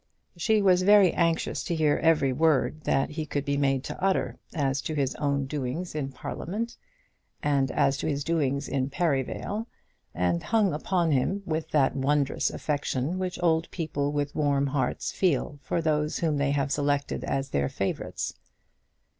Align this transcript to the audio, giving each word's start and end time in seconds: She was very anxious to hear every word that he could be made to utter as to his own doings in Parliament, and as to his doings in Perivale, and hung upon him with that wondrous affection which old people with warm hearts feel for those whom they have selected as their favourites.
She 0.35 0.63
was 0.63 0.81
very 0.81 1.13
anxious 1.13 1.63
to 1.65 1.75
hear 1.75 1.97
every 1.97 2.33
word 2.33 2.85
that 2.85 3.11
he 3.11 3.25
could 3.27 3.45
be 3.45 3.55
made 3.55 3.83
to 3.83 4.03
utter 4.03 4.39
as 4.51 4.81
to 4.81 4.95
his 4.95 5.13
own 5.17 5.45
doings 5.45 5.93
in 5.93 6.11
Parliament, 6.11 6.75
and 7.43 7.69
as 7.69 7.97
to 7.97 8.07
his 8.07 8.23
doings 8.23 8.67
in 8.67 8.89
Perivale, 8.89 9.67
and 10.15 10.41
hung 10.41 10.73
upon 10.73 11.11
him 11.11 11.43
with 11.45 11.69
that 11.69 11.95
wondrous 11.95 12.49
affection 12.49 13.19
which 13.19 13.37
old 13.43 13.69
people 13.69 14.11
with 14.11 14.33
warm 14.33 14.65
hearts 14.65 15.11
feel 15.11 15.59
for 15.61 15.83
those 15.83 16.17
whom 16.17 16.37
they 16.37 16.49
have 16.49 16.71
selected 16.71 17.23
as 17.23 17.49
their 17.49 17.69
favourites. 17.69 18.33